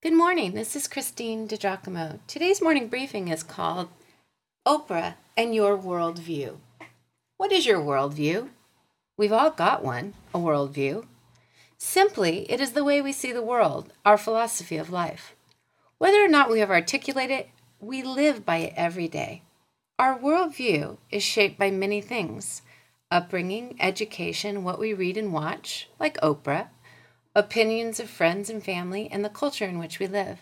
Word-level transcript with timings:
Good 0.00 0.14
morning. 0.14 0.52
This 0.52 0.76
is 0.76 0.86
Christine 0.86 1.48
DiGiacomo. 1.48 2.20
Today's 2.28 2.62
morning 2.62 2.86
briefing 2.86 3.26
is 3.26 3.42
called 3.42 3.88
Oprah 4.64 5.14
and 5.36 5.52
Your 5.52 5.76
Worldview. 5.76 6.58
What 7.36 7.50
is 7.50 7.66
your 7.66 7.80
worldview? 7.80 8.50
We've 9.16 9.32
all 9.32 9.50
got 9.50 9.82
one, 9.82 10.14
a 10.32 10.38
worldview. 10.38 11.04
Simply, 11.78 12.48
it 12.48 12.60
is 12.60 12.74
the 12.74 12.84
way 12.84 13.02
we 13.02 13.10
see 13.10 13.32
the 13.32 13.42
world, 13.42 13.92
our 14.06 14.16
philosophy 14.16 14.76
of 14.76 14.92
life. 14.92 15.34
Whether 15.98 16.24
or 16.24 16.28
not 16.28 16.48
we 16.48 16.60
have 16.60 16.70
articulated 16.70 17.36
it, 17.36 17.48
we 17.80 18.04
live 18.04 18.46
by 18.46 18.58
it 18.58 18.74
every 18.76 19.08
day. 19.08 19.42
Our 19.98 20.16
worldview 20.16 20.98
is 21.10 21.24
shaped 21.24 21.58
by 21.58 21.72
many 21.72 22.00
things 22.00 22.62
upbringing, 23.10 23.74
education, 23.80 24.62
what 24.62 24.78
we 24.78 24.94
read 24.94 25.16
and 25.16 25.32
watch, 25.32 25.88
like 25.98 26.20
Oprah 26.20 26.68
opinions 27.38 28.00
of 28.00 28.10
friends 28.10 28.50
and 28.50 28.64
family, 28.64 29.08
and 29.12 29.24
the 29.24 29.28
culture 29.28 29.64
in 29.64 29.78
which 29.78 30.00
we 30.00 30.08
live. 30.08 30.40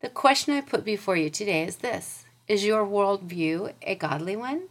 The 0.00 0.08
question 0.08 0.54
I 0.54 0.62
put 0.62 0.82
before 0.82 1.14
you 1.14 1.28
today 1.28 1.64
is 1.64 1.76
this 1.76 2.24
Is 2.48 2.64
your 2.64 2.86
worldview 2.86 3.74
a 3.82 3.94
godly 3.96 4.34
one? 4.34 4.68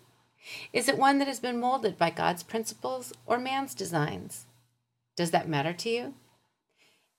Is 0.74 0.90
it 0.90 0.98
one 0.98 1.20
that 1.20 1.28
has 1.28 1.40
been 1.40 1.60
molded 1.60 2.00
by 2.00 2.10
God's 2.10 2.42
principles 2.42 3.14
or 3.28 3.38
man's 3.38 3.76
designs? 3.76 4.48
Does 5.16 5.30
that 5.32 5.48
matter 5.48 5.72
to 5.74 5.90
you? 5.90 6.14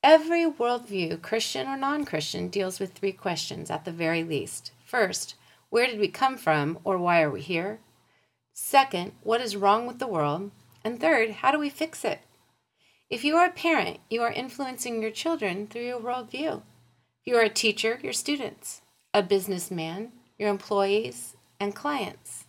Every 0.03 0.45
worldview, 0.45 1.23
Christian 1.23 1.69
or 1.69 1.77
non 1.77 2.05
Christian, 2.05 2.49
deals 2.49 2.81
with 2.81 2.95
three 2.95 3.13
questions 3.13 3.71
at 3.71 3.85
the 3.85 3.93
very 3.93 4.25
least. 4.25 4.73
First, 4.85 5.37
where 5.71 5.87
did 5.87 6.01
we 6.01 6.09
come 6.09 6.37
from 6.37 6.81
or 6.83 6.99
why 6.99 7.23
are 7.23 7.31
we 7.31 7.43
here? 7.43 7.79
Second, 8.53 9.13
what 9.23 9.41
is 9.41 9.55
wrong 9.55 9.87
with 9.87 10.01
the 10.01 10.09
world? 10.09 10.51
And 10.83 11.01
third, 11.01 11.31
how 11.31 11.53
do 11.53 11.61
we 11.61 11.71
fix 11.71 12.05
it? 12.05 12.21
If 13.09 13.23
you 13.23 13.37
are 13.37 13.47
a 13.47 13.53
parent, 13.53 14.01
you 14.11 14.23
are 14.23 14.33
influencing 14.33 15.01
your 15.01 15.13
children 15.13 15.69
through 15.69 15.87
your 15.87 16.01
worldview. 16.01 16.63
If 17.21 17.27
you 17.27 17.37
are 17.37 17.45
a 17.45 17.49
teacher, 17.49 18.01
your 18.03 18.13
students, 18.13 18.83
a 19.15 19.23
businessman, 19.23 20.11
your 20.39 20.49
employees, 20.49 21.37
and 21.61 21.73
clients. 21.73 22.47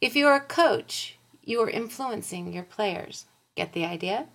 If 0.00 0.16
you 0.16 0.26
are 0.26 0.34
a 0.34 0.40
coach, 0.40 1.18
you 1.44 1.60
are 1.62 1.70
influencing 1.70 2.52
your 2.52 2.64
players. 2.64 3.26
Get 3.54 3.74
the 3.74 3.84
idea? 3.84 4.26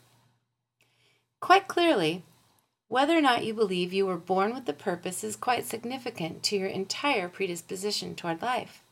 Quite 1.42 1.68
clearly, 1.68 2.24
whether 2.88 3.18
or 3.18 3.22
not 3.22 3.44
you 3.44 3.54
believe 3.54 3.92
you 3.92 4.06
were 4.06 4.18
born 4.18 4.54
with 4.54 4.66
the 4.66 4.74
purpose 4.74 5.22
is 5.22 5.36
quite 5.36 5.66
significant 5.66 6.44
to 6.44 6.56
your 6.56 6.70
entire 6.70 7.28
predisposition 7.28 8.16
toward 8.16 8.42
life. 8.42 8.84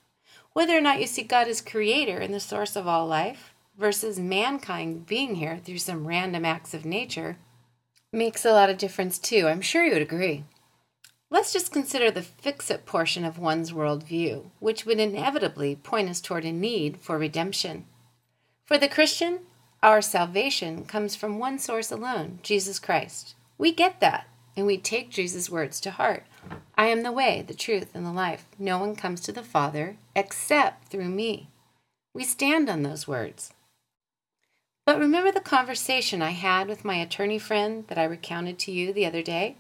Whether 0.52 0.78
or 0.78 0.82
not 0.82 1.00
you 1.00 1.08
see 1.08 1.24
God 1.24 1.48
as 1.48 1.62
creator 1.62 2.18
and 2.18 2.34
the 2.34 2.40
source 2.42 2.76
of 2.76 2.86
all 2.86 3.08
life, 3.08 3.54
versus 3.80 4.20
mankind 4.20 5.08
being 5.08 5.36
here 5.36 5.58
through 5.64 5.78
some 5.78 6.06
random 6.06 6.44
acts 6.44 6.74
of 6.74 6.84
nature 6.86 7.38
makes 8.12 8.44
a 8.44 8.52
lot 8.52 8.70
of 8.70 8.78
difference 8.78 9.18
too. 9.18 9.48
I'm 9.48 9.62
sure 9.62 9.86
you 9.86 9.94
would 9.94 10.02
agree. 10.02 10.44
Let's 11.32 11.54
just 11.54 11.72
consider 11.72 12.12
the 12.12 12.24
fix 12.24 12.70
it 12.70 12.86
portion 12.86 13.24
of 13.24 13.40
one's 13.40 13.72
worldview, 13.72 14.46
which 14.60 14.86
would 14.86 15.00
inevitably 15.00 15.76
point 15.76 16.10
us 16.10 16.20
toward 16.20 16.44
a 16.44 16.52
need 16.52 16.98
for 17.00 17.18
redemption. 17.18 17.86
For 18.66 18.78
the 18.78 18.90
Christian, 18.90 19.40
our 19.82 20.02
salvation 20.02 20.86
comes 20.86 21.16
from 21.16 21.40
one 21.40 21.58
source 21.58 21.92
alone 21.92 22.40
Jesus 22.44 22.80
Christ. 22.80 23.36
We 23.58 23.72
get 23.72 24.02
that, 24.02 24.28
and 24.58 24.66
we 24.66 24.78
take 24.78 25.10
Jesus' 25.10 25.50
words 25.50 25.80
to 25.82 25.92
heart. 25.92 26.26
I 26.76 26.88
am 26.88 27.04
the 27.04 27.12
way, 27.12 27.44
the 27.48 27.54
truth, 27.54 27.92
and 27.94 28.06
the 28.06 28.12
life. 28.12 28.46
No 28.58 28.80
one 28.80 28.96
comes 28.96 29.22
to 29.22 29.32
the 29.32 29.44
Father 29.44 29.98
except 30.16 30.90
through 30.90 31.10
me. 31.10 31.50
We 32.14 32.24
stand 32.24 32.70
on 32.70 32.84
those 32.84 33.08
words. 33.08 33.54
But 34.90 34.98
remember 34.98 35.32
the 35.32 35.40
conversation 35.40 36.24
I 36.24 36.32
had 36.32 36.68
with 36.68 36.84
my 36.84 36.96
attorney 36.96 37.38
friend 37.38 37.86
that 37.90 38.00
I 38.00 38.06
recounted 38.06 38.58
to 38.58 38.72
you 38.72 38.92
the 38.92 39.06
other 39.06 39.22
day? 39.22 39.56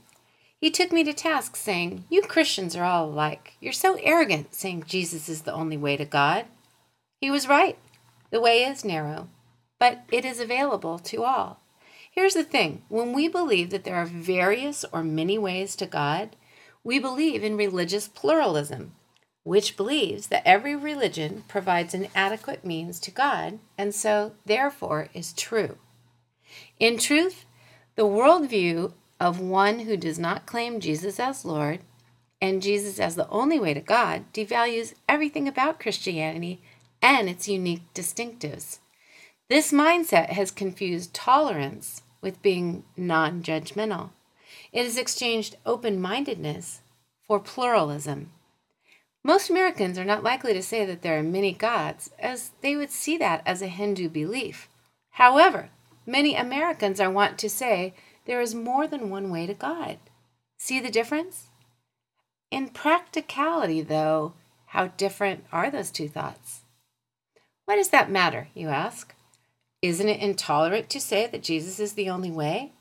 He 0.60 0.72
took 0.72 0.92
me 0.92 1.04
to 1.04 1.14
task, 1.14 1.56
saying, 1.56 2.06
You 2.10 2.24
Christians 2.24 2.76
are 2.76 2.84
all 2.84 3.06
alike. 3.12 3.54
You're 3.60 3.72
so 3.72 4.00
arrogant, 4.02 4.56
saying 4.56 4.86
Jesus 4.88 5.30
is 5.30 5.44
the 5.44 5.54
only 5.54 5.78
way 5.78 5.98
to 5.98 6.04
God. 6.04 6.48
He 7.22 7.30
was 7.30 7.48
right. 7.48 7.78
The 8.32 8.42
way 8.42 8.64
is 8.64 8.84
narrow, 8.84 9.30
but 9.80 10.02
it 10.12 10.26
is 10.26 10.40
available 10.40 10.98
to 10.98 11.24
all. 11.24 11.60
Here's 12.10 12.34
the 12.34 12.44
thing 12.44 12.82
when 12.90 13.14
we 13.14 13.28
believe 13.28 13.70
that 13.70 13.84
there 13.84 13.98
are 13.98 14.08
various 14.08 14.84
or 14.92 15.04
many 15.04 15.38
ways 15.38 15.76
to 15.76 15.86
God, 15.86 16.38
we 16.84 16.98
believe 16.98 17.44
in 17.44 17.56
religious 17.56 18.08
pluralism 18.08 18.96
which 19.44 19.78
believes 19.78 20.28
that 20.28 20.46
every 20.46 20.76
religion 20.76 21.44
provides 21.48 21.94
an 21.94 22.08
adequate 22.14 22.66
means 22.66 23.00
to 23.00 23.12
God 23.12 23.60
and 23.78 23.94
so, 23.94 24.34
therefore, 24.46 25.10
is 25.14 25.34
true. 25.34 25.78
In 26.80 26.98
truth, 26.98 27.46
the 27.96 28.04
worldview 28.04 28.94
of 29.20 29.40
one 29.40 29.80
who 29.80 29.98
does 29.98 30.18
not 30.18 30.46
claim 30.46 30.80
Jesus 30.80 31.20
as 31.20 31.46
Lord 31.46 31.80
and 32.42 32.62
Jesus 32.62 33.00
as 33.00 33.16
the 33.16 33.30
only 33.30 33.60
way 33.60 33.74
to 33.74 33.82
God 33.82 34.24
devalues 34.34 34.94
everything 35.08 35.48
about 35.48 35.80
Christianity 35.80 36.62
and 37.02 37.30
its 37.30 37.48
unique 37.48 37.94
distinctives. 37.94 38.80
This 39.50 39.72
mindset 39.72 40.30
has 40.30 40.52
confused 40.52 41.14
tolerance 41.14 42.04
with 42.22 42.42
being 42.42 42.84
non 42.96 43.42
judgmental. 43.42 44.12
It 44.72 44.84
has 44.86 44.98
exchanged 44.98 45.58
open 45.66 46.00
mindedness 46.00 46.82
for 47.26 47.40
pluralism. 47.40 48.32
Most 49.24 49.50
Americans 49.50 49.98
are 49.98 50.06
not 50.06 50.24
likely 50.24 50.54
to 50.54 50.62
say 50.62 50.86
that 50.86 51.02
there 51.02 51.20
are 51.20 51.24
many 51.24 51.52
gods, 51.52 52.12
as 52.18 52.52
they 52.62 52.76
would 52.76 52.92
see 52.92 53.18
that 53.18 53.42
as 53.46 53.62
a 53.62 53.68
Hindu 53.68 54.10
belief. 54.10 54.70
However, 55.12 55.70
many 56.06 56.36
Americans 56.36 57.00
are 57.00 57.12
wont 57.12 57.38
to 57.40 57.50
say 57.50 57.94
there 58.26 58.42
is 58.42 58.56
more 58.56 58.88
than 58.88 59.10
one 59.10 59.30
way 59.30 59.46
to 59.46 59.54
God. 59.54 59.98
See 60.58 60.80
the 60.80 60.90
difference? 60.90 61.50
In 62.52 62.70
practicality, 62.70 63.82
though, 63.82 64.34
how 64.68 64.88
different 64.88 65.46
are 65.52 65.70
those 65.70 65.92
two 65.92 66.08
thoughts? 66.08 66.62
Why 67.66 67.76
does 67.76 67.90
that 67.90 68.10
matter, 68.10 68.48
you 68.54 68.70
ask? 68.70 69.14
Isn't 69.82 70.10
it 70.10 70.22
intolerant 70.22 70.90
to 70.90 71.00
say 71.00 71.28
that 71.28 71.44
Jesus 71.44 71.80
is 71.80 71.94
the 71.94 72.10
only 72.10 72.32
way? 72.32 72.74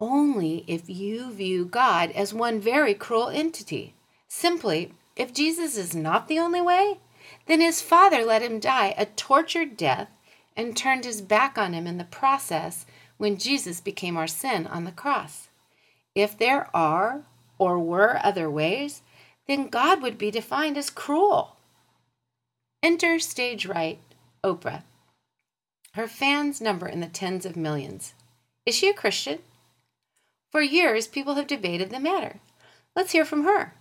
Only 0.00 0.64
if 0.66 0.90
you 0.90 1.32
view 1.32 1.64
God 1.64 2.10
as 2.10 2.34
one 2.34 2.60
very 2.60 2.94
cruel 2.94 3.28
entity. 3.28 3.94
Simply, 4.28 4.92
if 5.16 5.32
Jesus 5.32 5.76
is 5.76 5.94
not 5.94 6.28
the 6.28 6.38
only 6.38 6.60
way, 6.60 6.98
then 7.46 7.60
his 7.60 7.80
Father 7.80 8.24
let 8.24 8.42
him 8.42 8.60
die 8.60 8.94
a 8.96 9.06
tortured 9.06 9.76
death 9.76 10.08
and 10.56 10.76
turned 10.76 11.04
his 11.04 11.20
back 11.20 11.56
on 11.58 11.72
him 11.72 11.86
in 11.86 11.98
the 11.98 12.04
process 12.04 12.86
when 13.16 13.38
Jesus 13.38 13.80
became 13.80 14.16
our 14.16 14.26
sin 14.26 14.66
on 14.66 14.84
the 14.84 14.92
cross. 14.92 15.48
If 16.14 16.36
there 16.36 16.68
are 16.74 17.22
or 17.58 17.78
were 17.78 18.20
other 18.22 18.50
ways, 18.50 19.02
then 19.46 19.68
God 19.68 20.02
would 20.02 20.18
be 20.18 20.30
defined 20.30 20.76
as 20.76 20.90
cruel. 20.90 21.56
Enter 22.82 23.18
stage 23.18 23.66
right, 23.66 23.98
Oprah. 24.44 24.82
Her 25.94 26.06
fans 26.06 26.60
number 26.60 26.86
in 26.86 27.00
the 27.00 27.06
tens 27.06 27.46
of 27.46 27.56
millions. 27.56 28.12
Is 28.66 28.74
she 28.74 28.88
a 28.88 28.94
Christian? 28.94 29.38
For 30.50 30.60
years, 30.60 31.06
people 31.06 31.34
have 31.34 31.46
debated 31.46 31.90
the 31.90 32.00
matter. 32.00 32.40
Let's 32.94 33.12
hear 33.12 33.24
from 33.24 33.44
her. 33.44 33.74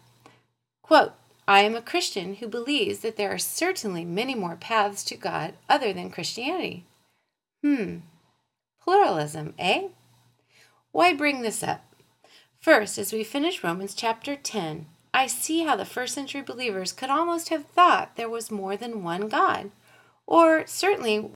Quote, 0.81 1.13
I 1.47 1.61
am 1.61 1.75
a 1.75 1.81
Christian 1.81 2.35
who 2.35 2.47
believes 2.47 2.99
that 2.99 3.17
there 3.17 3.31
are 3.31 3.37
certainly 3.37 4.03
many 4.03 4.33
more 4.33 4.55
paths 4.55 5.03
to 5.05 5.15
God 5.15 5.53
other 5.69 5.93
than 5.93 6.09
Christianity. 6.09 6.85
Hmm, 7.61 7.97
pluralism, 8.81 9.53
eh? 9.59 9.89
Why 10.91 11.13
bring 11.13 11.41
this 11.41 11.61
up? 11.61 11.83
First, 12.59 12.97
as 12.97 13.13
we 13.13 13.23
finish 13.23 13.63
Romans 13.63 13.93
chapter 13.93 14.35
10, 14.35 14.87
I 15.13 15.27
see 15.27 15.63
how 15.63 15.75
the 15.75 15.85
first 15.85 16.15
century 16.15 16.41
believers 16.41 16.91
could 16.91 17.09
almost 17.09 17.49
have 17.49 17.65
thought 17.65 18.15
there 18.15 18.29
was 18.29 18.49
more 18.49 18.75
than 18.75 19.03
one 19.03 19.29
God, 19.29 19.71
or 20.25 20.65
certainly, 20.65 21.31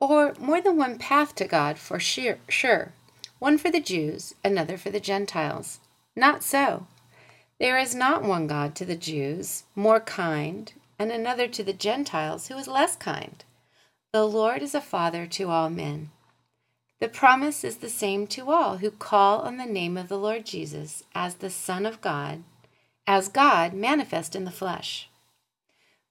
or 0.00 0.34
more 0.40 0.60
than 0.60 0.76
one 0.76 0.98
path 0.98 1.34
to 1.36 1.46
God 1.46 1.78
for 1.78 2.00
sure, 2.00 2.38
sure. 2.48 2.92
One 3.38 3.56
for 3.56 3.70
the 3.70 3.80
Jews, 3.80 4.34
another 4.42 4.76
for 4.76 4.90
the 4.90 5.00
Gentiles. 5.00 5.78
Not 6.16 6.42
so. 6.42 6.86
There 7.58 7.78
is 7.78 7.94
not 7.94 8.22
one 8.22 8.46
God 8.46 8.74
to 8.76 8.84
the 8.84 8.96
Jews, 8.96 9.64
more 9.74 10.00
kind, 10.00 10.72
and 10.98 11.10
another 11.10 11.48
to 11.48 11.64
the 11.64 11.72
Gentiles, 11.72 12.48
who 12.48 12.56
is 12.58 12.68
less 12.68 12.96
kind. 12.96 13.44
The 14.12 14.26
Lord 14.26 14.62
is 14.62 14.74
a 14.74 14.80
Father 14.80 15.26
to 15.26 15.48
all 15.48 15.70
men. 15.70 16.10
The 17.00 17.08
promise 17.08 17.64
is 17.64 17.76
the 17.76 17.88
same 17.88 18.26
to 18.28 18.50
all 18.50 18.78
who 18.78 18.90
call 18.90 19.40
on 19.40 19.56
the 19.56 19.66
name 19.66 19.96
of 19.96 20.08
the 20.08 20.18
Lord 20.18 20.46
Jesus 20.46 21.04
as 21.14 21.36
the 21.36 21.50
Son 21.50 21.86
of 21.86 22.00
God, 22.00 22.42
as 23.06 23.28
God 23.28 23.74
manifest 23.74 24.34
in 24.34 24.44
the 24.44 24.50
flesh. 24.50 25.08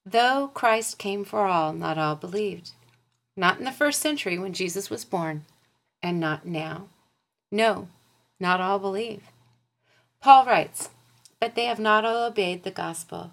Though 0.05 0.51
Christ 0.53 0.99
came 0.99 1.25
for 1.25 1.45
all, 1.45 1.73
not 1.73 1.97
all 1.97 2.15
believed. 2.15 2.71
Not 3.35 3.57
in 3.59 3.65
the 3.65 3.71
first 3.71 3.99
century 3.99 4.37
when 4.37 4.53
Jesus 4.53 4.89
was 4.89 5.03
born, 5.03 5.45
and 6.01 6.19
not 6.19 6.45
now. 6.45 6.87
No, 7.51 7.87
not 8.39 8.61
all 8.61 8.79
believe. 8.79 9.23
Paul 10.21 10.45
writes, 10.45 10.89
but 11.45 11.53
they 11.53 11.65
have 11.65 11.77
not 11.77 12.03
all 12.03 12.25
obeyed 12.25 12.63
the 12.63 12.71
gospel. 12.71 13.29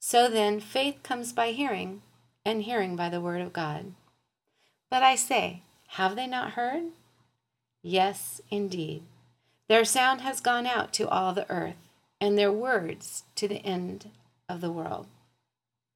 So 0.00 0.30
then, 0.30 0.58
faith 0.58 1.02
comes 1.02 1.34
by 1.34 1.48
hearing, 1.48 2.00
and 2.46 2.62
hearing 2.62 2.96
by 2.96 3.10
the 3.10 3.20
word 3.20 3.42
of 3.42 3.52
God. 3.52 3.92
But 4.90 5.02
I 5.02 5.16
say, 5.16 5.60
have 5.88 6.16
they 6.16 6.26
not 6.26 6.52
heard? 6.52 6.84
Yes, 7.82 8.40
indeed. 8.50 9.02
Their 9.68 9.84
sound 9.84 10.22
has 10.22 10.40
gone 10.40 10.66
out 10.66 10.94
to 10.94 11.06
all 11.10 11.34
the 11.34 11.44
earth, 11.50 11.76
and 12.22 12.38
their 12.38 12.50
words 12.50 13.24
to 13.34 13.46
the 13.46 13.62
end 13.66 14.08
of 14.48 14.62
the 14.62 14.72
world. 14.72 15.06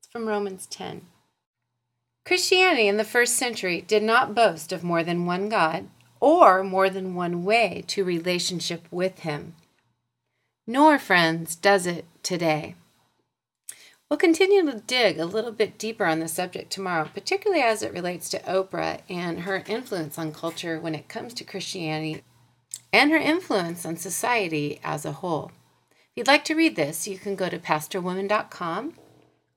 It's 0.03 0.13
from 0.13 0.29
Romans 0.29 0.67
10. 0.67 1.07
Christianity 2.27 2.87
in 2.87 2.99
the 2.99 3.03
first 3.03 3.35
century 3.35 3.81
did 3.81 4.03
not 4.03 4.35
boast 4.35 4.73
of 4.73 4.85
more 4.85 5.03
than 5.03 5.25
one 5.25 5.49
God 5.49 5.89
or 6.21 6.63
more 6.63 6.91
than 6.91 7.15
one 7.15 7.47
way 7.47 7.83
to 7.87 8.05
relationship 8.05 8.87
with 8.91 9.21
Him. 9.21 9.55
Nor, 10.67 10.99
friends, 10.99 11.55
does 11.55 11.87
it 11.87 12.07
today. 12.23 12.75
We'll 14.09 14.19
continue 14.19 14.65
to 14.71 14.81
dig 14.81 15.19
a 15.19 15.25
little 15.25 15.53
bit 15.53 15.79
deeper 15.79 16.05
on 16.07 16.21
the 16.21 16.29
subject 16.29 16.71
tomorrow, 16.71 17.09
particularly 17.13 17.63
as 17.63 17.83
it 17.83 17.93
relates 17.93 18.29
to 18.31 18.39
Oprah 18.41 19.01
and 19.09 19.41
her 19.41 19.65
influence 19.67 20.19
on 20.19 20.33
culture 20.33 20.79
when 20.79 20.95
it 20.95 21.09
comes 21.09 21.35
to 21.35 21.45
Christianity 21.45 22.23
and 22.93 23.11
her 23.11 23.17
influence 23.17 23.85
on 23.85 23.97
society 23.97 24.81
as 24.85 25.05
a 25.05 25.13
whole. 25.13 25.51
If 25.91 25.97
you'd 26.17 26.27
like 26.29 26.45
to 26.47 26.55
read 26.55 26.77
this, 26.77 27.07
you 27.07 27.19
can 27.19 27.35
go 27.35 27.49
to 27.49 27.59
pastorwoman.com, 27.59 28.95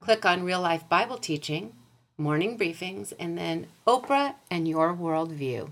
click 0.00 0.24
on 0.24 0.42
Real 0.42 0.60
Life 0.60 0.88
Bible 0.88 1.18
Teaching, 1.18 1.72
Morning 2.18 2.58
Briefings, 2.58 3.12
and 3.18 3.38
then 3.38 3.68
Oprah 3.86 4.34
and 4.50 4.68
Your 4.68 4.94
Worldview. 4.94 5.70